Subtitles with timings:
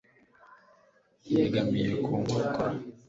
[1.33, 2.49] Yegamiye ku nkokora